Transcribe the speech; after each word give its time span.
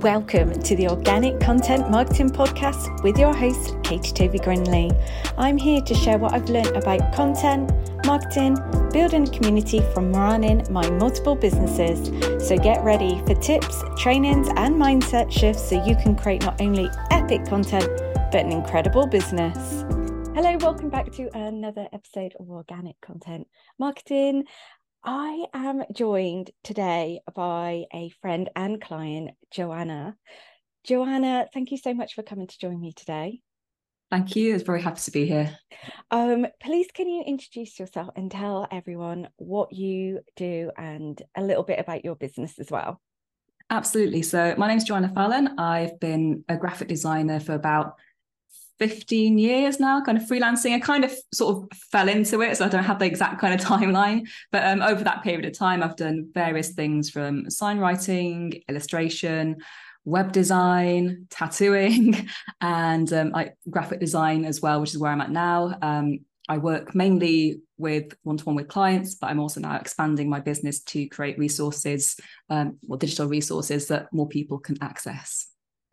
Welcome 0.00 0.62
to 0.62 0.76
the 0.76 0.88
Organic 0.88 1.40
Content 1.40 1.90
Marketing 1.90 2.30
Podcast 2.30 3.02
with 3.02 3.18
your 3.18 3.34
host, 3.34 3.74
Katie 3.82 4.12
Toby 4.12 4.38
Grinley. 4.38 4.94
I'm 5.36 5.56
here 5.56 5.80
to 5.80 5.94
share 5.94 6.18
what 6.18 6.34
I've 6.34 6.48
learned 6.48 6.76
about 6.76 7.12
content, 7.12 7.72
marketing, 8.06 8.56
building 8.92 9.26
a 9.26 9.30
community 9.30 9.80
from 9.92 10.12
running 10.12 10.64
my 10.70 10.88
multiple 10.90 11.34
businesses. 11.34 12.06
So 12.46 12.56
get 12.56 12.84
ready 12.84 13.20
for 13.26 13.34
tips, 13.34 13.82
trainings, 13.96 14.48
and 14.56 14.76
mindset 14.76 15.32
shifts 15.32 15.68
so 15.68 15.84
you 15.84 15.96
can 15.96 16.14
create 16.14 16.42
not 16.42 16.60
only 16.60 16.88
epic 17.10 17.46
content, 17.46 17.88
but 18.30 18.44
an 18.44 18.52
incredible 18.52 19.06
business. 19.06 19.84
Hello, 20.34 20.56
welcome 20.58 20.88
back 20.88 21.10
to 21.14 21.28
another 21.36 21.88
episode 21.92 22.34
of 22.38 22.48
Organic 22.48 23.00
Content 23.00 23.48
Marketing. 23.76 24.44
I 25.10 25.46
am 25.54 25.84
joined 25.90 26.50
today 26.62 27.20
by 27.34 27.86
a 27.94 28.10
friend 28.20 28.50
and 28.54 28.78
client, 28.78 29.30
Joanna. 29.50 30.18
Joanna, 30.84 31.46
thank 31.54 31.70
you 31.70 31.78
so 31.78 31.94
much 31.94 32.12
for 32.12 32.22
coming 32.22 32.46
to 32.46 32.58
join 32.58 32.78
me 32.78 32.92
today. 32.92 33.40
Thank 34.10 34.36
you. 34.36 34.54
It's 34.54 34.64
very 34.64 34.82
happy 34.82 35.00
to 35.00 35.10
be 35.10 35.24
here. 35.24 35.56
Um, 36.10 36.46
please, 36.60 36.88
can 36.92 37.08
you 37.08 37.22
introduce 37.26 37.78
yourself 37.78 38.10
and 38.16 38.30
tell 38.30 38.68
everyone 38.70 39.28
what 39.38 39.72
you 39.72 40.20
do 40.36 40.72
and 40.76 41.22
a 41.34 41.42
little 41.42 41.64
bit 41.64 41.78
about 41.78 42.04
your 42.04 42.14
business 42.14 42.58
as 42.58 42.70
well? 42.70 43.00
Absolutely. 43.70 44.20
So, 44.20 44.56
my 44.58 44.68
name 44.68 44.76
is 44.76 44.84
Joanna 44.84 45.10
Fallon. 45.14 45.58
I've 45.58 45.98
been 46.00 46.44
a 46.50 46.58
graphic 46.58 46.88
designer 46.88 47.40
for 47.40 47.54
about 47.54 47.94
15 48.78 49.38
years 49.38 49.80
now, 49.80 50.02
kind 50.02 50.18
of 50.18 50.24
freelancing. 50.24 50.74
I 50.74 50.78
kind 50.78 51.04
of 51.04 51.12
sort 51.32 51.56
of 51.56 51.78
fell 51.90 52.08
into 52.08 52.40
it, 52.42 52.56
so 52.56 52.64
I 52.64 52.68
don't 52.68 52.84
have 52.84 52.98
the 52.98 53.06
exact 53.06 53.40
kind 53.40 53.54
of 53.54 53.60
timeline. 53.66 54.28
But 54.52 54.64
um, 54.64 54.82
over 54.82 55.04
that 55.04 55.22
period 55.22 55.44
of 55.44 55.56
time, 55.56 55.82
I've 55.82 55.96
done 55.96 56.30
various 56.32 56.70
things 56.70 57.10
from 57.10 57.50
sign 57.50 57.78
writing, 57.78 58.62
illustration, 58.68 59.56
web 60.04 60.32
design, 60.32 61.26
tattooing, 61.30 62.28
and 62.60 63.12
um, 63.12 63.30
like 63.30 63.56
graphic 63.68 64.00
design 64.00 64.44
as 64.44 64.60
well, 64.60 64.80
which 64.80 64.90
is 64.90 64.98
where 64.98 65.12
I'm 65.12 65.20
at 65.20 65.30
now. 65.30 65.76
Um, 65.82 66.20
I 66.48 66.56
work 66.56 66.94
mainly 66.94 67.60
with 67.76 68.16
one-to-one 68.22 68.56
with 68.56 68.68
clients, 68.68 69.16
but 69.16 69.28
I'm 69.28 69.38
also 69.38 69.60
now 69.60 69.76
expanding 69.76 70.30
my 70.30 70.40
business 70.40 70.80
to 70.84 71.06
create 71.08 71.38
resources, 71.38 72.18
um, 72.48 72.78
or 72.88 72.96
digital 72.96 73.26
resources 73.26 73.88
that 73.88 74.12
more 74.12 74.26
people 74.26 74.58
can 74.58 74.78
access. 74.80 75.47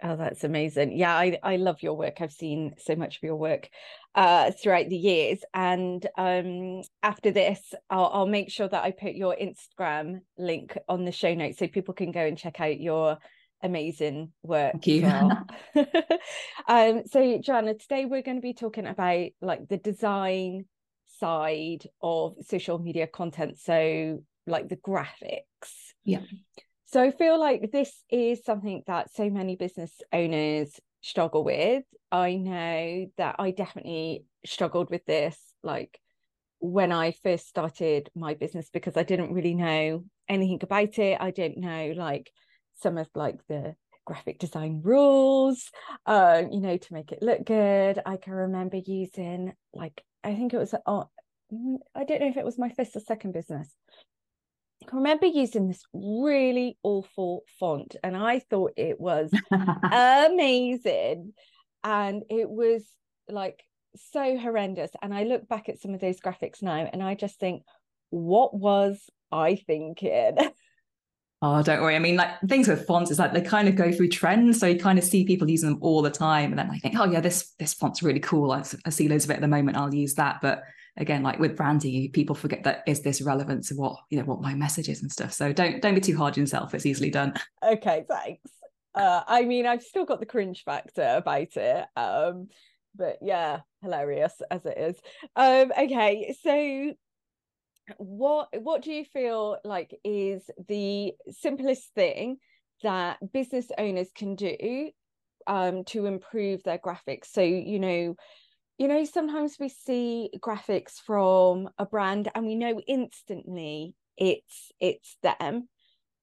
Oh, 0.07 0.15
that's 0.15 0.43
amazing. 0.43 0.95
Yeah, 0.95 1.15
I, 1.15 1.39
I 1.41 1.55
love 1.55 1.81
your 1.81 1.95
work. 1.95 2.21
I've 2.21 2.31
seen 2.31 2.75
so 2.77 2.95
much 2.95 3.17
of 3.17 3.23
your 3.23 3.37
work 3.37 3.69
uh, 4.13 4.51
throughout 4.51 4.87
the 4.87 4.95
years. 4.95 5.39
And 5.51 6.05
um, 6.15 6.83
after 7.01 7.31
this, 7.31 7.73
I'll, 7.89 8.11
I'll 8.13 8.27
make 8.27 8.51
sure 8.51 8.67
that 8.67 8.83
I 8.83 8.91
put 8.91 9.15
your 9.15 9.35
Instagram 9.35 10.19
link 10.37 10.77
on 10.87 11.05
the 11.05 11.11
show 11.11 11.33
notes 11.33 11.57
so 11.57 11.67
people 11.67 11.95
can 11.95 12.11
go 12.11 12.19
and 12.19 12.37
check 12.37 12.61
out 12.61 12.79
your 12.79 13.17
amazing 13.63 14.31
work. 14.43 14.73
Thank 14.73 14.87
you. 14.87 15.01
Well. 15.01 15.47
um, 16.67 17.01
so, 17.07 17.39
Joanna, 17.39 17.73
today 17.73 18.05
we're 18.05 18.21
going 18.21 18.37
to 18.37 18.41
be 18.41 18.53
talking 18.53 18.85
about 18.85 19.29
like 19.41 19.67
the 19.67 19.77
design 19.77 20.65
side 21.19 21.87
of 21.99 22.35
social 22.45 22.77
media 22.77 23.07
content. 23.07 23.57
So, 23.57 24.19
like 24.45 24.69
the 24.69 24.77
graphics. 24.77 25.93
Yeah. 26.03 26.21
So 26.85 27.01
I 27.01 27.11
feel 27.11 27.39
like 27.39 27.71
this 27.71 27.91
is 28.09 28.43
something 28.43 28.83
that 28.87 29.13
so 29.13 29.29
many 29.29 29.55
business 29.55 29.91
owners 30.13 30.79
struggle 31.01 31.43
with. 31.43 31.83
I 32.11 32.35
know 32.35 33.07
that 33.17 33.35
I 33.39 33.51
definitely 33.51 34.25
struggled 34.45 34.89
with 34.89 35.05
this 35.05 35.37
like 35.63 35.99
when 36.59 36.91
I 36.91 37.11
first 37.11 37.47
started 37.47 38.09
my 38.15 38.33
business 38.33 38.69
because 38.71 38.97
I 38.97 39.03
didn't 39.03 39.33
really 39.33 39.55
know 39.55 40.05
anything 40.29 40.59
about 40.63 40.97
it. 40.99 41.17
I 41.19 41.31
didn't 41.31 41.57
know 41.57 41.93
like 41.95 42.31
some 42.75 42.97
of 42.97 43.07
like 43.15 43.39
the 43.47 43.75
graphic 44.05 44.39
design 44.39 44.81
rules, 44.83 45.71
uh, 46.05 46.43
you 46.49 46.61
know, 46.61 46.77
to 46.77 46.93
make 46.93 47.11
it 47.11 47.21
look 47.21 47.45
good. 47.45 47.99
I 48.05 48.17
can 48.17 48.33
remember 48.33 48.77
using 48.77 49.53
like 49.73 50.03
I 50.23 50.35
think 50.35 50.53
it 50.53 50.57
was 50.57 50.73
uh, 50.73 51.03
I 51.95 52.03
don't 52.03 52.21
know 52.21 52.29
if 52.29 52.37
it 52.37 52.45
was 52.45 52.57
my 52.57 52.69
first 52.69 52.95
or 52.95 52.99
second 52.99 53.33
business, 53.33 53.69
I 54.91 54.95
remember 54.95 55.25
using 55.25 55.67
this 55.67 55.83
really 55.93 56.77
awful 56.83 57.43
font 57.59 57.95
and 58.03 58.15
I 58.15 58.39
thought 58.39 58.73
it 58.77 58.99
was 58.99 59.31
amazing. 59.91 61.33
And 61.83 62.23
it 62.29 62.49
was 62.49 62.83
like 63.29 63.63
so 63.95 64.37
horrendous. 64.37 64.91
And 65.01 65.13
I 65.13 65.23
look 65.23 65.47
back 65.47 65.69
at 65.69 65.79
some 65.79 65.93
of 65.93 66.01
those 66.01 66.19
graphics 66.19 66.61
now 66.61 66.89
and 66.91 67.01
I 67.01 67.15
just 67.15 67.39
think, 67.39 67.63
what 68.09 68.53
was 68.53 69.09
I 69.31 69.55
thinking? 69.55 70.37
Oh, 71.41 71.61
don't 71.61 71.81
worry. 71.81 71.95
I 71.95 71.99
mean, 71.99 72.15
like 72.15 72.39
things 72.47 72.67
with 72.67 72.87
fonts 72.87 73.11
is 73.11 73.19
like 73.19 73.33
they 73.33 73.41
kind 73.41 73.67
of 73.67 73.75
go 73.75 73.91
through 73.91 74.07
trends. 74.07 74.59
So 74.59 74.65
you 74.65 74.79
kind 74.79 74.97
of 74.97 75.03
see 75.03 75.25
people 75.25 75.47
using 75.47 75.69
them 75.69 75.79
all 75.81 76.01
the 76.01 76.09
time. 76.09 76.51
And 76.51 76.57
then 76.57 76.71
I 76.71 76.79
think, 76.79 76.95
oh 76.97 77.03
yeah, 77.03 77.19
this 77.19 77.53
this 77.59 77.73
font's 77.73 78.01
really 78.01 78.21
cool. 78.21 78.51
I, 78.51 78.63
I 78.85 78.89
see 78.89 79.07
loads 79.07 79.25
of 79.25 79.31
it 79.31 79.35
at 79.35 79.41
the 79.41 79.47
moment. 79.47 79.77
I'll 79.77 79.93
use 79.93 80.15
that. 80.15 80.39
But 80.41 80.63
again 80.97 81.23
like 81.23 81.39
with 81.39 81.55
branding 81.55 82.11
people 82.11 82.35
forget 82.35 82.63
that 82.63 82.83
is 82.87 83.01
this 83.01 83.21
relevant 83.21 83.65
to 83.65 83.75
what 83.75 83.97
you 84.09 84.17
know 84.17 84.25
what 84.25 84.41
my 84.41 84.53
message 84.53 84.89
is 84.89 85.01
and 85.01 85.11
stuff. 85.11 85.33
So 85.33 85.51
don't 85.51 85.81
don't 85.81 85.95
be 85.95 86.01
too 86.01 86.17
hard 86.17 86.33
on 86.33 86.41
yourself. 86.41 86.73
It's 86.73 86.85
easily 86.85 87.09
done. 87.09 87.33
Okay 87.63 88.05
thanks. 88.07 88.51
Uh 88.93 89.21
i 89.27 89.43
mean 89.43 89.65
i've 89.65 89.83
still 89.83 90.05
got 90.05 90.19
the 90.19 90.25
cringe 90.25 90.63
factor 90.63 91.15
about 91.17 91.55
it 91.57 91.85
um 91.95 92.47
but 92.95 93.17
yeah 93.21 93.59
hilarious 93.81 94.33
as 94.49 94.65
it 94.65 94.77
is. 94.77 94.97
Um 95.35 95.71
okay 95.77 96.35
so 96.41 96.93
what 97.97 98.49
what 98.61 98.81
do 98.81 98.91
you 98.91 99.05
feel 99.05 99.57
like 99.63 99.95
is 100.03 100.49
the 100.67 101.13
simplest 101.29 101.93
thing 101.93 102.37
that 102.83 103.17
business 103.31 103.67
owners 103.77 104.09
can 104.15 104.35
do 104.35 104.89
um, 105.47 105.83
to 105.85 106.05
improve 106.05 106.63
their 106.63 106.79
graphics? 106.79 107.27
So 107.31 107.41
you 107.41 107.79
know 107.79 108.15
you 108.77 108.87
know 108.87 109.05
sometimes 109.05 109.57
we 109.59 109.69
see 109.69 110.29
graphics 110.39 110.93
from 111.05 111.69
a 111.77 111.85
brand 111.85 112.29
and 112.35 112.45
we 112.45 112.55
know 112.55 112.79
instantly 112.87 113.95
it's 114.17 114.71
it's 114.79 115.17
them. 115.23 115.67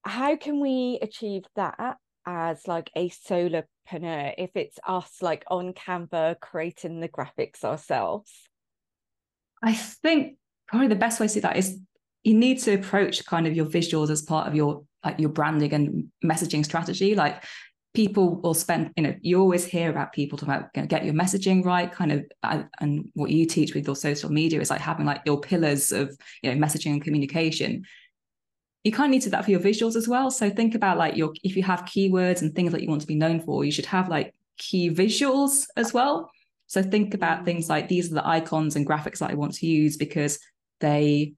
How 0.04 0.36
can 0.36 0.60
we 0.60 0.98
achieve 1.00 1.44
that 1.56 1.96
as 2.26 2.66
like 2.66 2.90
a 2.96 3.08
solopreneur 3.08 4.34
if 4.38 4.50
it's 4.54 4.78
us 4.86 5.18
like 5.20 5.44
on 5.48 5.72
canva 5.72 6.40
creating 6.40 7.00
the 7.00 7.08
graphics 7.08 7.64
ourselves? 7.64 8.30
I 9.62 9.74
think 9.74 10.36
probably 10.66 10.88
the 10.88 10.96
best 10.96 11.20
way 11.20 11.26
to 11.26 11.32
see 11.32 11.40
that 11.40 11.56
is 11.56 11.78
you 12.24 12.34
need 12.34 12.58
to 12.60 12.74
approach 12.74 13.24
kind 13.26 13.46
of 13.46 13.54
your 13.54 13.66
visuals 13.66 14.10
as 14.10 14.22
part 14.22 14.46
of 14.48 14.54
your 14.54 14.84
like 15.04 15.18
your 15.18 15.30
branding 15.30 15.72
and 15.72 16.08
messaging 16.24 16.64
strategy. 16.64 17.14
Like 17.14 17.44
people 17.94 18.40
will 18.40 18.54
spend 18.54 18.90
you 18.96 19.02
know 19.02 19.14
you 19.20 19.38
always 19.38 19.64
hear 19.64 19.90
about 19.90 20.12
people 20.12 20.38
talking 20.38 20.54
about 20.54 20.70
you 20.74 20.82
know, 20.82 20.88
get 20.88 21.04
your 21.04 21.14
messaging 21.14 21.64
right 21.64 21.92
kind 21.92 22.12
of 22.12 22.24
and 22.80 23.08
what 23.14 23.30
you 23.30 23.44
teach 23.44 23.74
with 23.74 23.86
your 23.86 23.96
social 23.96 24.30
media 24.30 24.60
is 24.60 24.70
like 24.70 24.80
having 24.80 25.04
like 25.04 25.20
your 25.26 25.40
pillars 25.40 25.92
of 25.92 26.16
you 26.42 26.52
know 26.52 26.66
messaging 26.66 26.92
and 26.92 27.04
communication. 27.04 27.84
You 28.84 28.90
kind 28.92 29.10
of 29.10 29.12
need 29.12 29.22
to 29.22 29.30
that 29.30 29.44
for 29.44 29.50
your 29.52 29.60
visuals 29.60 29.94
as 29.94 30.08
well. 30.08 30.30
So 30.30 30.50
think 30.50 30.74
about 30.74 30.98
like 30.98 31.16
your 31.16 31.32
if 31.44 31.56
you 31.56 31.62
have 31.62 31.82
keywords 31.82 32.42
and 32.42 32.54
things 32.54 32.72
that 32.72 32.82
you 32.82 32.88
want 32.88 33.02
to 33.02 33.06
be 33.06 33.14
known 33.14 33.40
for 33.40 33.64
you 33.64 33.70
should 33.70 33.86
have 33.86 34.08
like 34.08 34.34
key 34.58 34.90
visuals 34.90 35.66
as 35.76 35.92
well. 35.92 36.30
So 36.66 36.82
think 36.82 37.12
about 37.12 37.44
things 37.44 37.68
like 37.68 37.88
these 37.88 38.10
are 38.10 38.14
the 38.14 38.26
icons 38.26 38.76
and 38.76 38.86
graphics 38.86 39.18
that 39.18 39.30
i 39.30 39.34
want 39.34 39.52
to 39.54 39.66
use 39.66 39.98
because 39.98 40.38
they 40.80 41.34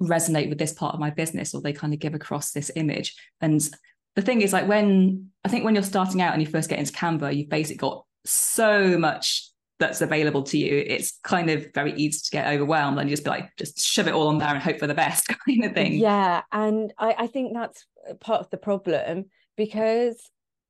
resonate 0.00 0.48
with 0.48 0.58
this 0.58 0.72
part 0.72 0.94
of 0.94 1.00
my 1.00 1.10
business 1.10 1.54
or 1.54 1.60
they 1.60 1.72
kind 1.72 1.92
of 1.92 1.98
give 1.98 2.14
across 2.14 2.52
this 2.52 2.70
image. 2.76 3.14
And 3.40 3.66
the 4.16 4.22
thing 4.22 4.42
is 4.42 4.52
like 4.52 4.68
when 4.68 5.30
I 5.44 5.48
think 5.48 5.64
when 5.64 5.74
you're 5.74 5.84
starting 5.84 6.20
out 6.20 6.32
and 6.32 6.42
you 6.42 6.48
first 6.48 6.68
get 6.68 6.78
into 6.78 6.92
Canva, 6.92 7.34
you've 7.34 7.48
basically 7.48 7.78
got 7.78 8.04
so 8.24 8.98
much 8.98 9.50
that's 9.78 10.02
available 10.02 10.42
to 10.42 10.58
you. 10.58 10.84
It's 10.86 11.18
kind 11.24 11.50
of 11.50 11.68
very 11.74 11.94
easy 11.94 12.20
to 12.24 12.30
get 12.30 12.46
overwhelmed 12.52 12.98
and 12.98 13.08
you 13.08 13.16
just 13.16 13.24
be 13.24 13.30
like, 13.30 13.50
just 13.56 13.80
shove 13.80 14.06
it 14.06 14.14
all 14.14 14.28
on 14.28 14.38
there 14.38 14.48
and 14.48 14.62
hope 14.62 14.78
for 14.78 14.86
the 14.86 14.94
best 14.94 15.26
kind 15.46 15.64
of 15.64 15.72
thing. 15.72 15.94
Yeah. 15.94 16.42
And 16.52 16.92
I, 16.98 17.14
I 17.18 17.26
think 17.26 17.54
that's 17.54 17.86
part 18.20 18.40
of 18.40 18.50
the 18.50 18.58
problem 18.58 19.26
because 19.56 20.20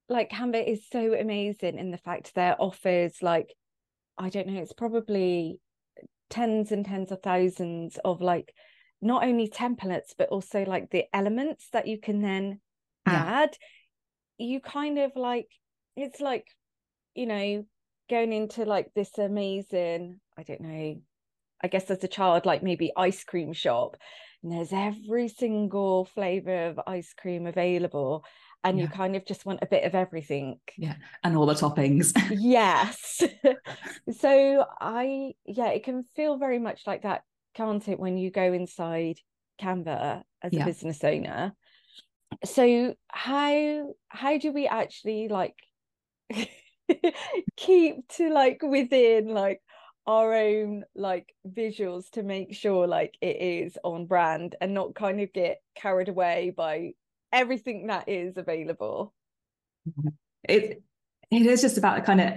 like 0.08 0.30
Canva 0.30 0.66
is 0.66 0.86
so 0.90 1.14
amazing 1.14 1.78
in 1.78 1.90
the 1.90 1.98
fact 1.98 2.34
that 2.36 2.58
offers 2.60 3.16
like, 3.20 3.52
I 4.16 4.28
don't 4.28 4.46
know, 4.46 4.60
it's 4.60 4.72
probably 4.72 5.60
tens 6.30 6.70
and 6.70 6.84
tens 6.84 7.10
of 7.10 7.20
thousands 7.20 7.98
of 8.04 8.20
like 8.20 8.54
not 9.02 9.24
only 9.24 9.48
templates 9.48 10.12
but 10.16 10.28
also 10.28 10.64
like 10.64 10.90
the 10.90 11.04
elements 11.12 11.68
that 11.72 11.88
you 11.88 11.98
can 11.98 12.22
then 12.22 12.60
yeah. 13.12 13.46
you 14.38 14.60
kind 14.60 14.98
of 14.98 15.12
like 15.16 15.48
it's 15.96 16.20
like 16.20 16.46
you 17.14 17.26
know 17.26 17.64
going 18.08 18.32
into 18.32 18.64
like 18.64 18.92
this 18.94 19.18
amazing 19.18 20.20
i 20.38 20.42
don't 20.42 20.60
know 20.60 20.96
i 21.62 21.68
guess 21.68 21.90
as 21.90 22.02
a 22.02 22.08
child 22.08 22.46
like 22.46 22.62
maybe 22.62 22.92
ice 22.96 23.24
cream 23.24 23.52
shop 23.52 23.96
and 24.42 24.52
there's 24.52 24.72
every 24.72 25.28
single 25.28 26.04
flavor 26.06 26.68
of 26.68 26.80
ice 26.86 27.14
cream 27.16 27.46
available 27.46 28.24
and 28.64 28.78
yeah. 28.78 28.84
you 28.84 28.90
kind 28.90 29.16
of 29.16 29.24
just 29.24 29.46
want 29.46 29.60
a 29.62 29.66
bit 29.66 29.84
of 29.84 29.94
everything 29.94 30.58
yeah 30.76 30.94
and 31.22 31.36
all 31.36 31.46
the 31.46 31.54
toppings 31.54 32.12
yes 32.38 33.22
so 34.18 34.64
i 34.80 35.32
yeah 35.46 35.68
it 35.68 35.84
can 35.84 36.04
feel 36.16 36.36
very 36.36 36.58
much 36.58 36.82
like 36.86 37.02
that 37.02 37.22
can't 37.54 37.88
it 37.88 37.98
when 37.98 38.16
you 38.16 38.30
go 38.30 38.52
inside 38.52 39.18
canva 39.60 40.22
as 40.42 40.52
yeah. 40.52 40.62
a 40.62 40.66
business 40.66 41.02
owner 41.04 41.52
so 42.44 42.94
how 43.08 43.94
how 44.08 44.38
do 44.38 44.52
we 44.52 44.66
actually 44.66 45.28
like 45.28 45.56
keep 47.56 48.08
to 48.08 48.32
like 48.32 48.62
within 48.62 49.28
like 49.28 49.60
our 50.06 50.34
own 50.34 50.84
like 50.94 51.34
visuals 51.46 52.10
to 52.10 52.22
make 52.22 52.54
sure 52.54 52.86
like 52.86 53.16
it 53.20 53.36
is 53.40 53.78
on 53.84 54.06
brand 54.06 54.56
and 54.60 54.74
not 54.74 54.94
kind 54.94 55.20
of 55.20 55.32
get 55.32 55.60
carried 55.74 56.08
away 56.08 56.52
by 56.56 56.92
everything 57.32 57.86
that 57.88 58.08
is 58.08 58.36
available? 58.36 59.14
Mm-hmm. 59.88 60.08
It 60.44 60.82
it 61.30 61.46
is 61.46 61.60
just 61.60 61.78
about 61.78 62.04
kind 62.04 62.20
of 62.20 62.32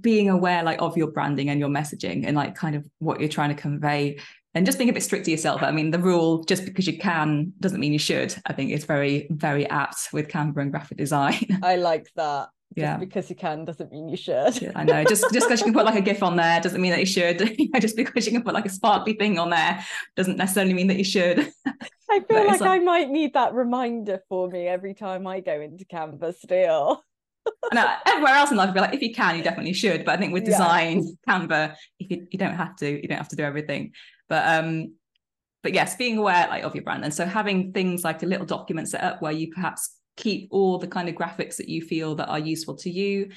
being 0.00 0.28
aware 0.28 0.62
like 0.62 0.80
of 0.82 0.96
your 0.96 1.10
branding 1.10 1.48
and 1.50 1.60
your 1.60 1.68
messaging 1.68 2.26
and 2.26 2.36
like 2.36 2.54
kind 2.54 2.74
of 2.74 2.86
what 2.98 3.20
you're 3.20 3.28
trying 3.28 3.54
to 3.54 3.60
convey 3.60 4.18
and 4.54 4.66
just 4.66 4.78
being 4.78 4.90
a 4.90 4.92
bit 4.92 5.02
strict 5.02 5.26
to 5.26 5.30
yourself. 5.30 5.62
I 5.62 5.70
mean, 5.70 5.90
the 5.90 5.98
rule 5.98 6.42
just 6.44 6.64
because 6.64 6.86
you 6.86 6.98
can 6.98 7.52
doesn't 7.60 7.80
mean 7.80 7.92
you 7.92 7.98
should. 7.98 8.34
I 8.46 8.52
think 8.52 8.72
it's 8.72 8.84
very, 8.84 9.28
very 9.30 9.68
apt 9.68 10.08
with 10.12 10.28
Canva 10.28 10.56
and 10.56 10.70
graphic 10.70 10.98
design. 10.98 11.46
I 11.62 11.76
like 11.76 12.10
that. 12.16 12.48
Just 12.74 12.82
yeah. 12.84 12.96
because 12.98 13.30
you 13.30 13.36
can 13.36 13.64
doesn't 13.64 13.90
mean 13.90 14.08
you 14.08 14.16
should. 14.16 14.72
I 14.74 14.84
know. 14.84 15.02
Just 15.04 15.32
just 15.32 15.48
because 15.48 15.60
you 15.60 15.64
can 15.64 15.72
put 15.72 15.86
like 15.86 15.98
a 15.98 16.02
GIF 16.02 16.22
on 16.22 16.36
there 16.36 16.60
doesn't 16.60 16.80
mean 16.80 16.90
that 16.90 17.00
you 17.00 17.06
should. 17.06 17.38
just 17.80 17.96
because 17.96 18.26
you 18.26 18.32
can 18.32 18.42
put 18.42 18.52
like 18.52 18.66
a 18.66 18.70
sparkly 18.70 19.14
thing 19.14 19.38
on 19.38 19.50
there 19.50 19.84
doesn't 20.16 20.36
necessarily 20.36 20.74
mean 20.74 20.88
that 20.88 20.98
you 20.98 21.04
should. 21.04 21.50
I 22.10 22.20
feel 22.20 22.46
like, 22.46 22.60
like 22.60 22.70
I 22.70 22.78
might 22.78 23.10
need 23.10 23.34
that 23.34 23.54
reminder 23.54 24.20
for 24.28 24.48
me 24.48 24.66
every 24.66 24.94
time 24.94 25.26
I 25.26 25.40
go 25.40 25.60
into 25.60 25.84
Canva 25.84 26.34
still. 26.34 27.04
And 27.70 27.78
everywhere 28.06 28.34
else 28.34 28.50
in 28.50 28.56
life, 28.56 28.70
I 28.70 28.72
feel 28.72 28.82
like 28.82 28.94
if 28.94 29.02
you 29.02 29.14
can, 29.14 29.36
you 29.36 29.42
definitely 29.42 29.72
should. 29.72 30.04
But 30.04 30.14
I 30.14 30.16
think 30.18 30.32
with 30.32 30.44
design, 30.44 31.02
yeah. 31.02 31.38
Canva, 31.38 31.74
if 31.98 32.10
you, 32.10 32.26
you 32.30 32.38
don't 32.38 32.54
have 32.54 32.76
to, 32.76 32.90
you 32.90 33.08
don't 33.08 33.18
have 33.18 33.28
to 33.28 33.36
do 33.36 33.42
everything. 33.42 33.92
But 34.28 34.46
um, 34.46 34.94
but 35.62 35.74
yes, 35.74 35.96
being 35.96 36.18
aware 36.18 36.46
like 36.48 36.64
of 36.64 36.74
your 36.74 36.84
brand. 36.84 37.04
And 37.04 37.12
so 37.12 37.26
having 37.26 37.72
things 37.72 38.04
like 38.04 38.22
a 38.22 38.26
little 38.26 38.46
document 38.46 38.88
set 38.88 39.02
up 39.02 39.20
where 39.20 39.32
you 39.32 39.52
perhaps 39.52 39.96
keep 40.16 40.48
all 40.50 40.78
the 40.78 40.86
kind 40.86 41.08
of 41.08 41.14
graphics 41.14 41.56
that 41.56 41.68
you 41.68 41.82
feel 41.82 42.14
that 42.16 42.28
are 42.28 42.38
useful 42.38 42.76
to 42.76 42.90
you, 42.90 43.30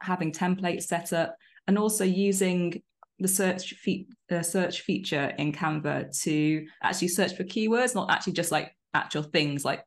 having 0.00 0.32
templates 0.32 0.84
set 0.84 1.12
up, 1.12 1.36
and 1.66 1.78
also 1.78 2.04
using 2.04 2.82
the 3.18 3.28
search 3.28 3.74
fe- 3.74 4.06
uh, 4.30 4.42
search 4.42 4.82
feature 4.82 5.34
in 5.38 5.52
Canva 5.52 6.16
to 6.22 6.66
actually 6.82 7.08
search 7.08 7.36
for 7.36 7.44
keywords, 7.44 7.94
not 7.94 8.10
actually 8.10 8.34
just 8.34 8.52
like 8.52 8.76
actual 8.94 9.22
things 9.22 9.64
like 9.64 9.84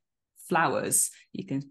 flowers. 0.50 1.10
You 1.34 1.46
can 1.46 1.62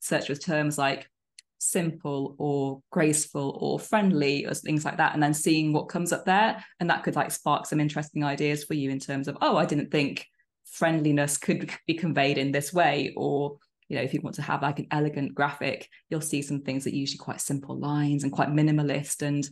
search 0.00 0.28
with 0.28 0.44
terms 0.44 0.78
like 0.78 1.08
simple 1.58 2.34
or 2.38 2.80
graceful 2.90 3.58
or 3.60 3.78
friendly 3.78 4.46
or 4.46 4.54
things 4.54 4.84
like 4.84 4.96
that 4.96 5.14
and 5.14 5.22
then 5.22 5.34
seeing 5.34 5.72
what 5.72 5.88
comes 5.88 6.12
up 6.12 6.24
there 6.24 6.64
and 6.80 6.88
that 6.88 7.02
could 7.02 7.16
like 7.16 7.30
spark 7.30 7.66
some 7.66 7.80
interesting 7.80 8.24
ideas 8.24 8.64
for 8.64 8.74
you 8.74 8.90
in 8.90 8.98
terms 9.00 9.26
of 9.26 9.36
oh 9.40 9.56
i 9.56 9.64
didn't 9.64 9.90
think 9.90 10.24
friendliness 10.64 11.36
could 11.36 11.70
be 11.86 11.94
conveyed 11.94 12.38
in 12.38 12.52
this 12.52 12.72
way 12.72 13.12
or 13.16 13.56
you 13.88 13.96
know 13.96 14.02
if 14.02 14.14
you 14.14 14.20
want 14.22 14.36
to 14.36 14.42
have 14.42 14.62
like 14.62 14.78
an 14.78 14.86
elegant 14.92 15.34
graphic 15.34 15.88
you'll 16.10 16.20
see 16.20 16.42
some 16.42 16.60
things 16.60 16.84
that 16.84 16.94
usually 16.94 17.18
quite 17.18 17.40
simple 17.40 17.76
lines 17.76 18.22
and 18.22 18.32
quite 18.32 18.50
minimalist 18.50 19.22
and 19.22 19.48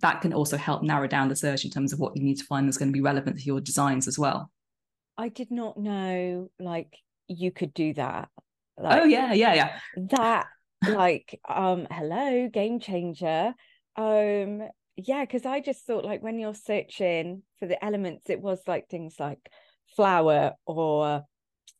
that 0.00 0.20
can 0.20 0.32
also 0.32 0.56
help 0.56 0.82
narrow 0.82 1.06
down 1.06 1.28
the 1.28 1.36
search 1.36 1.64
in 1.64 1.70
terms 1.70 1.92
of 1.92 1.98
what 1.98 2.16
you 2.16 2.22
need 2.22 2.38
to 2.38 2.44
find 2.44 2.66
that's 2.66 2.78
going 2.78 2.88
to 2.88 2.92
be 2.92 3.00
relevant 3.00 3.38
to 3.38 3.44
your 3.44 3.60
designs 3.60 4.08
as 4.08 4.18
well. 4.18 4.50
I 5.16 5.28
did 5.28 5.50
not 5.50 5.78
know 5.78 6.50
like 6.58 6.96
you 7.28 7.50
could 7.52 7.74
do 7.74 7.94
that. 7.94 8.28
Oh, 8.78 8.82
like, 8.82 9.02
oh 9.02 9.04
yeah 9.04 9.32
yeah 9.32 9.54
yeah. 9.54 9.78
that 10.10 10.46
like 10.88 11.40
um 11.48 11.86
hello 11.90 12.48
game 12.48 12.80
changer. 12.80 13.54
Um 13.96 14.62
yeah 14.96 15.22
because 15.24 15.44
i 15.44 15.60
just 15.60 15.84
thought 15.86 16.04
like 16.04 16.22
when 16.22 16.38
you're 16.38 16.54
searching 16.54 17.42
for 17.58 17.66
the 17.66 17.84
elements 17.84 18.30
it 18.30 18.40
was 18.40 18.60
like 18.68 18.88
things 18.88 19.16
like 19.18 19.40
flower 19.96 20.52
or 20.66 21.24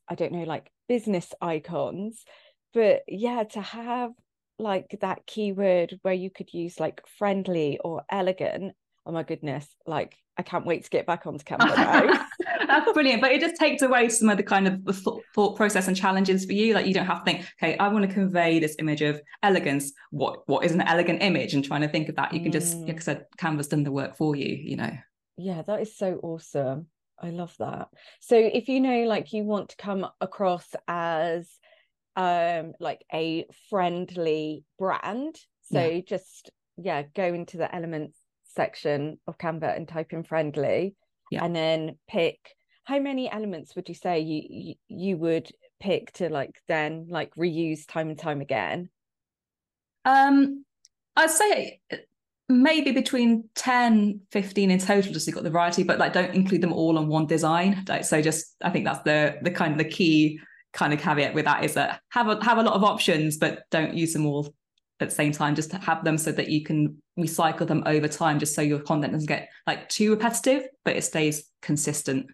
i 0.08 0.14
don't 0.16 0.32
know 0.32 0.44
like 0.44 0.70
business 0.88 1.32
icons. 1.40 2.24
But 2.72 3.02
yeah 3.06 3.44
to 3.44 3.60
have 3.60 4.10
like 4.58 4.98
that 5.00 5.26
keyword 5.26 5.98
where 6.02 6.14
you 6.14 6.30
could 6.30 6.52
use 6.52 6.78
like 6.78 7.02
friendly 7.18 7.78
or 7.82 8.02
elegant 8.10 8.74
oh 9.06 9.12
my 9.12 9.22
goodness 9.22 9.66
like 9.86 10.16
I 10.36 10.42
can't 10.42 10.66
wait 10.66 10.84
to 10.84 10.90
get 10.90 11.06
back 11.06 11.26
onto 11.26 11.44
Canva 11.44 11.76
now. 11.76 12.26
That's 12.66 12.92
brilliant. 12.92 13.20
But 13.20 13.32
it 13.32 13.40
just 13.40 13.56
takes 13.56 13.82
away 13.82 14.08
some 14.08 14.28
of 14.28 14.36
the 14.36 14.42
kind 14.42 14.66
of 14.66 14.96
thought 15.34 15.56
process 15.56 15.88
and 15.88 15.96
challenges 15.96 16.44
for 16.44 16.52
you. 16.52 16.74
Like 16.74 16.86
you 16.86 16.94
don't 16.94 17.06
have 17.06 17.24
to 17.24 17.24
think, 17.24 17.46
okay, 17.62 17.76
I 17.78 17.88
want 17.88 18.08
to 18.08 18.12
convey 18.12 18.58
this 18.58 18.76
image 18.78 19.02
of 19.02 19.20
elegance. 19.42 19.92
What 20.10 20.48
what 20.48 20.64
is 20.64 20.72
an 20.72 20.82
elegant 20.82 21.22
image? 21.22 21.54
And 21.54 21.64
trying 21.64 21.82
to 21.82 21.88
think 21.88 22.08
of 22.08 22.16
that. 22.16 22.32
You 22.32 22.40
can 22.40 22.52
just, 22.52 22.76
like 22.78 22.96
I 22.96 22.98
mm. 22.98 23.02
said, 23.02 23.26
Canva's 23.38 23.68
done 23.68 23.84
the 23.84 23.92
work 23.92 24.16
for 24.16 24.34
you, 24.34 24.54
you 24.54 24.76
know. 24.76 24.92
Yeah, 25.36 25.62
that 25.62 25.80
is 25.80 25.96
so 25.96 26.20
awesome. 26.22 26.86
I 27.20 27.30
love 27.30 27.54
that. 27.58 27.88
So 28.20 28.36
if 28.36 28.68
you 28.68 28.80
know 28.80 29.04
like 29.04 29.32
you 29.32 29.44
want 29.44 29.70
to 29.70 29.76
come 29.76 30.06
across 30.20 30.66
as 30.88 31.48
um 32.16 32.72
like 32.80 33.04
a 33.12 33.46
friendly 33.70 34.64
brand, 34.78 35.36
so 35.72 35.84
yeah. 35.84 36.00
just 36.06 36.50
yeah, 36.76 37.02
go 37.14 37.24
into 37.24 37.56
the 37.56 37.72
elements 37.72 38.18
section 38.54 39.18
of 39.26 39.38
Canva 39.38 39.76
and 39.76 39.88
type 39.88 40.12
in 40.12 40.22
friendly 40.22 40.94
yeah. 41.30 41.44
and 41.44 41.54
then 41.54 41.98
pick 42.08 42.38
how 42.84 42.98
many 42.98 43.30
elements 43.30 43.74
would 43.74 43.88
you 43.88 43.94
say 43.94 44.20
you, 44.20 44.42
you 44.48 44.74
you 44.88 45.16
would 45.16 45.50
pick 45.80 46.12
to 46.12 46.28
like 46.28 46.54
then 46.68 47.06
like 47.08 47.34
reuse 47.34 47.86
time 47.86 48.08
and 48.08 48.18
time 48.18 48.40
again 48.40 48.88
um 50.04 50.64
i'd 51.16 51.30
say 51.30 51.80
maybe 52.48 52.92
between 52.92 53.48
10 53.54 54.20
15 54.30 54.70
in 54.70 54.78
total 54.78 55.12
just 55.12 55.24
so 55.24 55.30
you've 55.30 55.34
got 55.34 55.44
the 55.44 55.50
variety 55.50 55.82
but 55.82 55.98
like 55.98 56.12
don't 56.12 56.34
include 56.34 56.60
them 56.60 56.72
all 56.72 56.98
on 56.98 57.08
one 57.08 57.26
design 57.26 57.84
like, 57.88 58.04
so 58.04 58.20
just 58.20 58.54
i 58.62 58.70
think 58.70 58.84
that's 58.84 59.02
the 59.02 59.36
the 59.42 59.50
kind 59.50 59.72
of 59.72 59.78
the 59.78 59.84
key 59.84 60.38
kind 60.72 60.92
of 60.92 61.00
caveat 61.00 61.34
with 61.34 61.44
that 61.46 61.64
is 61.64 61.74
that 61.74 62.00
have 62.10 62.28
a 62.28 62.42
have 62.44 62.58
a 62.58 62.62
lot 62.62 62.74
of 62.74 62.84
options 62.84 63.38
but 63.38 63.62
don't 63.70 63.94
use 63.94 64.12
them 64.12 64.26
all 64.26 64.54
at 65.04 65.10
the 65.10 65.14
same 65.14 65.32
time 65.32 65.54
just 65.54 65.70
to 65.70 65.78
have 65.78 66.04
them 66.04 66.18
so 66.18 66.32
that 66.32 66.48
you 66.48 66.64
can 66.64 67.00
recycle 67.18 67.66
them 67.66 67.82
over 67.86 68.08
time 68.08 68.38
just 68.38 68.54
so 68.54 68.62
your 68.62 68.80
content 68.80 69.12
doesn't 69.12 69.28
get 69.28 69.48
like 69.66 69.88
too 69.88 70.10
repetitive 70.10 70.66
but 70.84 70.96
it 70.96 71.04
stays 71.04 71.44
consistent. 71.62 72.26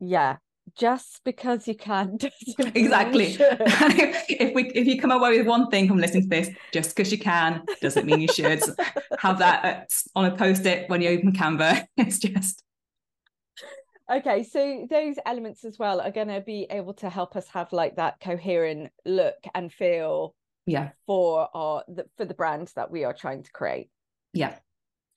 Yeah 0.00 0.36
just 0.76 1.20
because 1.24 1.66
you 1.68 1.74
can 1.74 2.18
exactly. 2.74 3.36
if 3.40 4.54
we 4.54 4.70
if 4.74 4.86
you 4.86 5.00
come 5.00 5.10
away 5.10 5.38
with 5.38 5.46
one 5.46 5.68
thing 5.70 5.88
from 5.88 5.98
listening 5.98 6.22
to 6.22 6.28
this 6.28 6.50
just 6.72 6.94
because 6.94 7.12
you 7.12 7.18
can 7.18 7.62
doesn't 7.80 8.06
mean 8.06 8.20
you 8.20 8.28
should. 8.28 8.62
Have 9.18 9.38
that 9.38 9.64
uh, 9.64 9.84
on 10.14 10.26
a 10.26 10.36
post-it 10.36 10.88
when 10.88 11.00
you 11.00 11.10
open 11.10 11.32
canva. 11.32 11.86
It's 11.96 12.18
just 12.18 12.62
okay 14.10 14.42
so 14.42 14.86
those 14.88 15.16
elements 15.26 15.64
as 15.64 15.78
well 15.78 16.00
are 16.00 16.10
going 16.10 16.28
to 16.28 16.40
be 16.40 16.66
able 16.70 16.94
to 16.94 17.10
help 17.10 17.36
us 17.36 17.46
have 17.48 17.70
like 17.72 17.96
that 17.96 18.18
coherent 18.20 18.90
look 19.04 19.36
and 19.54 19.70
feel 19.70 20.34
yeah. 20.70 20.90
for 21.06 21.48
our 21.54 21.84
the, 21.88 22.06
for 22.16 22.24
the 22.24 22.34
brand 22.34 22.70
that 22.76 22.90
we 22.90 23.04
are 23.04 23.14
trying 23.14 23.42
to 23.42 23.52
create. 23.52 23.90
Yeah. 24.32 24.56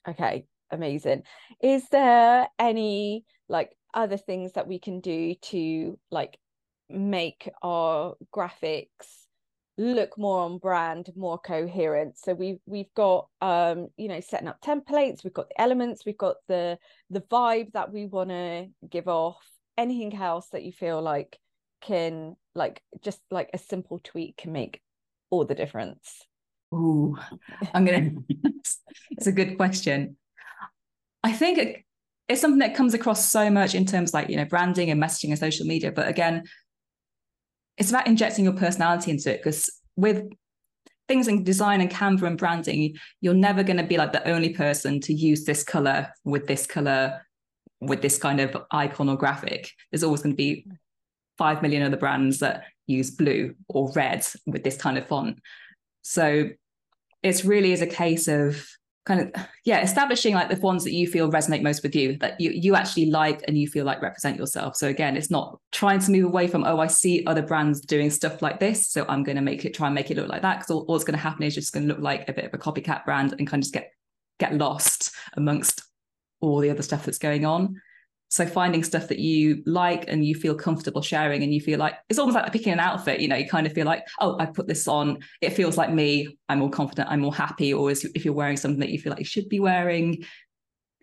Okay 0.08 0.46
amazing. 0.72 1.24
Is 1.62 1.88
there 1.90 2.48
any 2.58 3.26
like 3.48 3.76
other 3.94 4.18
things 4.18 4.54
that 4.54 4.68
we 4.68 4.80
can 4.80 5.02
do 5.02 5.36
to 5.36 6.00
like 6.10 6.38
make 6.90 7.50
our 7.62 8.16
graphics 8.34 9.26
look 9.78 10.18
more 10.18 10.42
on 10.42 10.58
brand 10.58 11.10
more 11.16 11.38
coherent? 11.38 12.18
So 12.18 12.34
we've 12.34 12.60
we've 12.66 12.94
got 12.96 13.28
um 13.42 13.90
you 13.98 14.08
know 14.08 14.22
setting 14.22 14.48
up 14.48 14.62
templates 14.62 15.24
we've 15.24 15.34
got 15.34 15.50
the 15.50 15.62
elements 15.62 16.06
we've 16.06 16.18
got 16.18 16.38
the 16.48 16.78
the 17.10 17.22
vibe 17.22 17.74
that 17.74 17.92
we 17.92 18.06
want 18.06 18.30
to 18.30 18.68
give 18.90 19.08
off. 19.08 19.46
Anything 19.78 20.16
else 20.16 20.48
that 20.50 20.64
you 20.64 20.72
feel 20.72 21.02
like 21.02 21.38
can 21.82 22.36
like 22.54 22.82
just 23.02 23.20
like 23.32 23.50
a 23.54 23.58
simple 23.58 24.00
tweak 24.04 24.38
can 24.38 24.52
make 24.52 24.82
all 25.32 25.46
the 25.46 25.56
difference? 25.56 26.22
Ooh, 26.74 27.18
I'm 27.74 27.86
gonna. 27.86 28.12
it's 29.12 29.28
a 29.28 29.32
good 29.32 29.58
question. 29.58 30.18
I 31.24 31.32
think 31.32 31.58
it, 31.58 31.84
it's 32.30 32.42
something 32.42 32.60
that 32.60 32.76
comes 32.76 32.94
across 32.94 33.30
so 33.30 33.50
much 33.50 33.76
in 33.76 33.86
terms 33.86 34.14
like 34.14 34.30
you 34.30 34.38
know 34.38 34.46
branding 34.46 34.90
and 34.92 35.02
messaging 35.02 35.30
and 35.30 35.40
social 35.40 35.66
media. 35.66 35.92
But 35.92 36.08
again, 36.08 36.44
it's 37.78 37.90
about 37.90 38.08
injecting 38.08 38.46
your 38.46 38.54
personality 38.54 39.12
into 39.12 39.34
it 39.34 39.38
because 39.38 39.70
with 39.96 40.30
things 41.08 41.28
in 41.28 41.44
design 41.44 41.82
and 41.82 41.90
Canva 41.90 42.24
and 42.24 42.38
branding, 42.38 42.96
you're 43.20 43.34
never 43.34 43.64
going 43.64 43.78
to 43.78 43.84
be 43.84 43.98
like 43.98 44.14
the 44.14 44.26
only 44.30 44.50
person 44.50 45.02
to 45.02 45.14
use 45.14 45.44
this 45.44 45.64
color 45.64 46.10
with 46.24 46.48
this 46.48 46.66
color 46.66 47.22
with 47.82 48.02
this 48.02 48.18
kind 48.18 48.40
of 48.40 48.56
icon 48.72 49.10
or 49.10 49.18
graphic. 49.18 49.72
There's 49.92 50.04
always 50.04 50.22
going 50.22 50.34
to 50.34 50.38
be 50.38 50.66
five 51.42 51.64
million 51.64 51.82
other 51.82 51.98
brands 51.98 52.38
that 52.38 52.66
use 52.86 53.10
blue 53.10 53.56
or 53.68 53.92
red 53.94 54.24
with 54.46 54.64
this 54.64 54.78
kind 54.78 54.96
of 54.96 55.08
font. 55.08 55.40
So 56.04 56.50
it's 57.24 57.44
really 57.44 57.72
is 57.72 57.82
a 57.82 57.88
case 57.88 58.28
of 58.28 58.64
kind 59.08 59.22
of 59.22 59.46
yeah 59.66 59.82
establishing 59.82 60.36
like 60.36 60.50
the 60.50 60.56
fonts 60.56 60.84
that 60.84 60.94
you 60.94 61.08
feel 61.08 61.32
resonate 61.32 61.64
most 61.64 61.82
with 61.82 61.96
you 61.96 62.16
that 62.18 62.40
you 62.40 62.52
you 62.52 62.76
actually 62.76 63.08
like 63.08 63.42
and 63.48 63.58
you 63.58 63.68
feel 63.68 63.84
like 63.84 64.00
represent 64.00 64.38
yourself 64.38 64.76
so 64.76 64.90
again 64.90 65.18
it's 65.18 65.32
not 65.32 65.60
trying 65.72 65.98
to 65.98 66.12
move 66.12 66.26
away 66.26 66.46
from 66.46 66.64
oh 66.64 66.78
i 66.78 66.86
see 66.86 67.26
other 67.26 67.42
brands 67.42 67.82
doing 67.82 68.12
stuff 68.12 68.44
like 68.44 68.60
this 68.60 68.90
so 68.92 69.04
i'm 69.10 69.24
going 69.24 69.36
to 69.36 69.42
make 69.42 69.66
it 69.66 69.74
try 69.74 69.88
and 69.88 69.96
make 69.96 70.12
it 70.12 70.18
look 70.18 70.30
like 70.30 70.44
that 70.44 70.60
because 70.60 70.70
all, 70.70 70.86
all 70.88 70.94
that's 70.94 71.04
going 71.04 71.18
to 71.18 71.28
happen 71.28 71.42
is 71.42 71.56
just 71.56 71.74
going 71.74 71.88
to 71.88 71.92
look 71.92 72.04
like 72.04 72.30
a 72.30 72.34
bit 72.34 72.46
of 72.46 72.54
a 72.54 72.60
copycat 72.60 73.04
brand 73.04 73.34
and 73.40 73.48
kind 73.48 73.62
of 73.62 73.64
just 73.64 73.74
get 73.74 73.92
get 74.40 74.54
lost 74.54 75.12
amongst 75.34 75.82
all 76.40 76.60
the 76.60 76.70
other 76.70 76.84
stuff 76.84 77.04
that's 77.04 77.18
going 77.18 77.44
on 77.44 77.82
So 78.32 78.46
finding 78.46 78.82
stuff 78.82 79.10
that 79.10 79.20
you 79.20 79.62
like 79.66 80.06
and 80.08 80.24
you 80.24 80.36
feel 80.36 80.56
comfortable 80.56 81.02
sharing, 81.02 81.44
and 81.44 81.54
you 81.54 81.60
feel 81.60 81.78
like 81.78 81.96
it's 82.08 82.18
almost 82.18 82.36
like 82.36 82.50
picking 82.54 82.72
an 82.72 82.80
outfit. 82.80 83.20
You 83.20 83.28
know, 83.28 83.36
you 83.36 83.46
kind 83.46 83.68
of 83.68 83.74
feel 83.74 83.86
like, 83.86 84.08
oh, 84.22 84.38
I 84.40 84.46
put 84.46 84.68
this 84.68 84.88
on. 84.88 85.20
It 85.42 85.50
feels 85.50 85.78
like 85.78 85.92
me. 85.92 86.38
I'm 86.48 86.60
more 86.60 86.70
confident. 86.70 87.10
I'm 87.12 87.20
more 87.20 87.36
happy. 87.36 87.74
Or 87.74 87.92
if 87.92 88.24
you're 88.24 88.34
wearing 88.34 88.56
something 88.56 88.80
that 88.80 88.90
you 88.90 89.00
feel 89.00 89.12
like 89.12 89.20
you 89.20 89.26
should 89.26 89.50
be 89.50 89.60
wearing, 89.60 90.24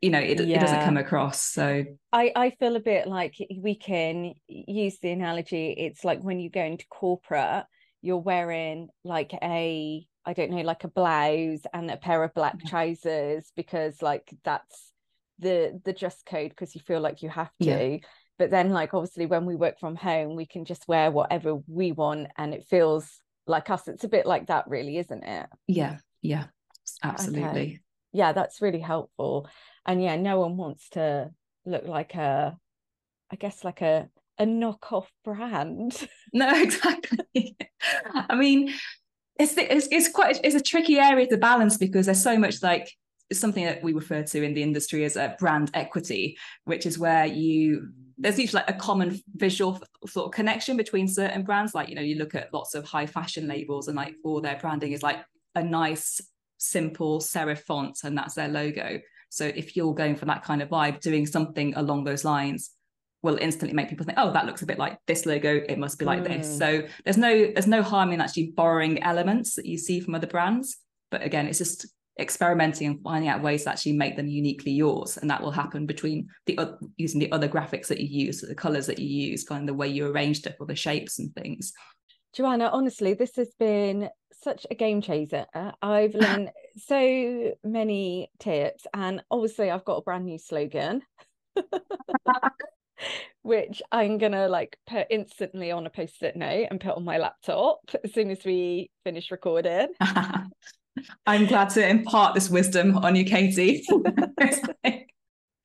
you 0.00 0.08
know, 0.08 0.18
it, 0.18 0.40
yeah. 0.40 0.56
it 0.56 0.60
doesn't 0.60 0.84
come 0.84 0.96
across. 0.96 1.42
So 1.42 1.84
I 2.14 2.32
I 2.34 2.50
feel 2.58 2.76
a 2.76 2.80
bit 2.80 3.06
like 3.06 3.34
we 3.58 3.74
can 3.74 4.32
use 4.48 4.98
the 4.98 5.10
analogy. 5.10 5.74
It's 5.76 6.04
like 6.04 6.22
when 6.22 6.40
you 6.40 6.48
go 6.48 6.62
into 6.62 6.86
corporate, 6.88 7.66
you're 8.00 8.16
wearing 8.16 8.88
like 9.04 9.34
a 9.34 10.02
I 10.24 10.32
don't 10.32 10.50
know, 10.50 10.62
like 10.62 10.84
a 10.84 10.88
blouse 10.88 11.60
and 11.74 11.90
a 11.90 11.98
pair 11.98 12.24
of 12.24 12.32
black 12.32 12.64
trousers 12.64 13.52
because 13.54 14.00
like 14.00 14.30
that's 14.44 14.92
the 15.38 15.80
the 15.84 15.92
dress 15.92 16.22
code 16.26 16.50
because 16.50 16.74
you 16.74 16.80
feel 16.80 17.00
like 17.00 17.22
you 17.22 17.28
have 17.28 17.50
to. 17.62 17.66
Yeah. 17.66 17.96
But 18.38 18.50
then 18.50 18.70
like 18.70 18.94
obviously 18.94 19.26
when 19.26 19.46
we 19.46 19.56
work 19.56 19.80
from 19.80 19.96
home, 19.96 20.36
we 20.36 20.46
can 20.46 20.64
just 20.64 20.86
wear 20.86 21.10
whatever 21.10 21.58
we 21.66 21.92
want 21.92 22.28
and 22.36 22.54
it 22.54 22.64
feels 22.64 23.10
like 23.46 23.70
us. 23.70 23.88
It's 23.88 24.04
a 24.04 24.08
bit 24.08 24.26
like 24.26 24.46
that, 24.46 24.68
really, 24.68 24.98
isn't 24.98 25.24
it? 25.24 25.46
Yeah, 25.66 25.98
yeah, 26.22 26.44
absolutely. 27.02 27.48
Okay. 27.48 27.80
Yeah, 28.12 28.32
that's 28.32 28.62
really 28.62 28.80
helpful. 28.80 29.48
And 29.84 30.02
yeah, 30.02 30.16
no 30.16 30.40
one 30.40 30.56
wants 30.56 30.88
to 30.90 31.30
look 31.66 31.86
like 31.86 32.14
a 32.14 32.56
I 33.30 33.36
guess 33.36 33.64
like 33.64 33.82
a 33.82 34.08
a 34.38 34.44
knockoff 34.44 35.06
brand. 35.24 36.08
No, 36.34 36.50
exactly. 36.60 37.56
I 38.14 38.36
mean, 38.36 38.70
it's, 39.38 39.54
it's 39.56 39.88
it's 39.90 40.08
quite 40.10 40.38
it's 40.44 40.54
a 40.54 40.60
tricky 40.60 40.98
area 40.98 41.26
to 41.28 41.38
balance 41.38 41.78
because 41.78 42.04
there's 42.04 42.22
so 42.22 42.36
much 42.36 42.62
like 42.62 42.92
it's 43.30 43.40
something 43.40 43.64
that 43.64 43.82
we 43.82 43.92
refer 43.92 44.22
to 44.22 44.42
in 44.42 44.54
the 44.54 44.62
industry 44.62 45.04
as 45.04 45.16
a 45.16 45.36
brand 45.38 45.70
equity, 45.74 46.38
which 46.64 46.86
is 46.86 46.98
where 46.98 47.26
you 47.26 47.90
there's 48.20 48.38
usually 48.38 48.62
like 48.66 48.70
a 48.74 48.78
common 48.78 49.20
visual 49.36 49.80
sort 50.06 50.26
of 50.26 50.32
connection 50.32 50.76
between 50.76 51.06
certain 51.06 51.44
brands. 51.44 51.74
Like 51.74 51.88
you 51.88 51.94
know, 51.94 52.02
you 52.02 52.16
look 52.16 52.34
at 52.34 52.52
lots 52.52 52.74
of 52.74 52.84
high 52.84 53.06
fashion 53.06 53.46
labels 53.46 53.88
and 53.88 53.96
like 53.96 54.14
all 54.24 54.40
their 54.40 54.58
branding 54.58 54.92
is 54.92 55.02
like 55.02 55.18
a 55.54 55.62
nice 55.62 56.20
simple 56.58 57.20
serif 57.20 57.60
font 57.60 57.98
and 58.04 58.18
that's 58.18 58.34
their 58.34 58.48
logo. 58.48 59.00
So 59.30 59.44
if 59.44 59.76
you're 59.76 59.94
going 59.94 60.16
for 60.16 60.24
that 60.24 60.42
kind 60.42 60.62
of 60.62 60.68
vibe, 60.68 61.00
doing 61.00 61.26
something 61.26 61.74
along 61.76 62.04
those 62.04 62.24
lines 62.24 62.70
will 63.22 63.36
instantly 63.36 63.74
make 63.74 63.88
people 63.88 64.06
think, 64.06 64.18
oh, 64.18 64.32
that 64.32 64.46
looks 64.46 64.62
a 64.62 64.66
bit 64.66 64.78
like 64.78 64.98
this 65.06 65.26
logo. 65.26 65.60
It 65.68 65.78
must 65.78 65.98
be 65.98 66.04
like 66.04 66.22
mm. 66.22 66.28
this. 66.28 66.58
So 66.58 66.82
there's 67.04 67.18
no 67.18 67.52
there's 67.52 67.66
no 67.66 67.82
harm 67.82 68.12
in 68.12 68.20
actually 68.20 68.52
borrowing 68.56 69.02
elements 69.02 69.54
that 69.54 69.66
you 69.66 69.78
see 69.78 70.00
from 70.00 70.14
other 70.14 70.26
brands. 70.26 70.78
But 71.10 71.22
again, 71.22 71.46
it's 71.46 71.58
just 71.58 71.86
experimenting 72.18 72.86
and 72.86 73.02
finding 73.02 73.28
out 73.28 73.42
ways 73.42 73.64
to 73.64 73.70
actually 73.70 73.92
make 73.92 74.16
them 74.16 74.28
uniquely 74.28 74.72
yours, 74.72 75.16
and 75.16 75.30
that 75.30 75.42
will 75.42 75.50
happen 75.50 75.86
between 75.86 76.28
the 76.46 76.58
uh, 76.58 76.72
using 76.96 77.20
the 77.20 77.30
other 77.32 77.48
graphics 77.48 77.86
that 77.88 78.00
you 78.00 78.26
use, 78.26 78.40
the 78.40 78.54
colors 78.54 78.86
that 78.86 78.98
you 78.98 79.30
use, 79.30 79.44
kind 79.44 79.62
of 79.62 79.66
the 79.66 79.74
way 79.74 79.88
you 79.88 80.06
arrange 80.06 80.38
stuff 80.38 80.54
or 80.60 80.66
the 80.66 80.74
shapes 80.74 81.18
and 81.18 81.34
things. 81.34 81.72
Joanna, 82.34 82.70
honestly, 82.72 83.14
this 83.14 83.36
has 83.36 83.52
been 83.58 84.10
such 84.42 84.66
a 84.70 84.74
game 84.74 85.00
changer. 85.00 85.46
I've 85.82 86.14
learned 86.14 86.50
so 86.76 87.52
many 87.64 88.30
tips, 88.38 88.86
and 88.94 89.22
obviously, 89.30 89.70
I've 89.70 89.84
got 89.84 89.96
a 89.96 90.02
brand 90.02 90.26
new 90.26 90.38
slogan. 90.38 91.02
which 93.42 93.80
I'm 93.92 94.18
gonna 94.18 94.48
like 94.48 94.76
put 94.86 95.06
instantly 95.08 95.70
on 95.70 95.86
a 95.86 95.90
post-it 95.90 96.36
note 96.36 96.66
and 96.70 96.80
put 96.80 96.96
on 96.96 97.04
my 97.04 97.18
laptop 97.18 97.78
as 98.04 98.12
soon 98.12 98.30
as 98.30 98.44
we 98.44 98.90
finish 99.04 99.30
recording. 99.30 99.88
I'm 101.26 101.46
glad 101.46 101.70
to 101.70 101.86
impart 101.86 102.34
this 102.34 102.50
wisdom 102.50 102.96
on 102.98 103.16
you, 103.16 103.24
Katie. 103.24 103.84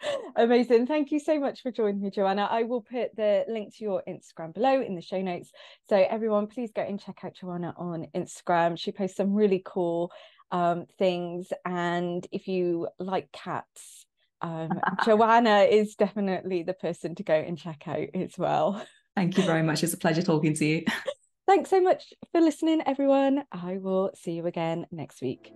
Amazing. 0.35 0.87
Thank 0.87 1.11
you 1.11 1.19
so 1.19 1.39
much 1.39 1.61
for 1.61 1.71
joining 1.71 2.01
me, 2.01 2.09
Joanna. 2.09 2.47
I 2.49 2.63
will 2.63 2.81
put 2.81 3.15
the 3.15 3.45
link 3.47 3.75
to 3.77 3.83
your 3.83 4.03
Instagram 4.07 4.53
below 4.53 4.81
in 4.81 4.95
the 4.95 5.01
show 5.01 5.21
notes. 5.21 5.51
So, 5.89 5.95
everyone, 5.95 6.47
please 6.47 6.71
go 6.73 6.81
and 6.81 6.99
check 6.99 7.19
out 7.23 7.35
Joanna 7.35 7.73
on 7.77 8.07
Instagram. 8.15 8.77
She 8.77 8.91
posts 8.91 9.17
some 9.17 9.33
really 9.33 9.61
cool 9.65 10.11
um, 10.51 10.85
things. 10.97 11.47
And 11.65 12.25
if 12.31 12.47
you 12.47 12.87
like 12.99 13.31
cats, 13.31 14.05
um, 14.41 14.79
Joanna 15.05 15.61
is 15.61 15.95
definitely 15.95 16.63
the 16.63 16.73
person 16.73 17.15
to 17.15 17.23
go 17.23 17.33
and 17.33 17.57
check 17.57 17.87
out 17.87 18.09
as 18.13 18.37
well. 18.37 18.85
Thank 19.15 19.37
you 19.37 19.43
very 19.43 19.63
much. 19.63 19.83
It's 19.83 19.93
a 19.93 19.97
pleasure 19.97 20.23
talking 20.23 20.55
to 20.55 20.65
you. 20.65 20.85
Thanks 21.47 21.69
so 21.69 21.81
much 21.81 22.13
for 22.31 22.41
listening, 22.41 22.81
everyone. 22.85 23.43
I 23.51 23.77
will 23.77 24.11
see 24.15 24.31
you 24.31 24.45
again 24.45 24.87
next 24.91 25.21
week. 25.21 25.53